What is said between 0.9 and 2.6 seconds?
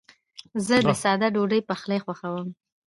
ساده ډوډۍ پخلی خوښوم.